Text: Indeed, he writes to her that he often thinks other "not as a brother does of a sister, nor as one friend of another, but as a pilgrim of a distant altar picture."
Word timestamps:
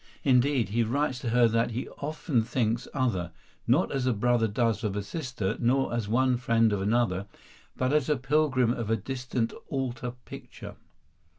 Indeed, 0.23 0.69
he 0.69 0.81
writes 0.81 1.19
to 1.19 1.29
her 1.29 1.47
that 1.49 1.69
he 1.69 1.87
often 1.89 2.41
thinks 2.41 2.87
other 2.91 3.31
"not 3.67 3.91
as 3.91 4.07
a 4.07 4.13
brother 4.13 4.47
does 4.47 4.83
of 4.83 4.95
a 4.95 5.03
sister, 5.03 5.55
nor 5.59 5.93
as 5.93 6.07
one 6.07 6.37
friend 6.37 6.73
of 6.73 6.81
another, 6.81 7.27
but 7.77 7.93
as 7.93 8.09
a 8.09 8.17
pilgrim 8.17 8.73
of 8.73 8.89
a 8.89 8.97
distant 8.97 9.53
altar 9.69 10.13
picture." 10.25 10.73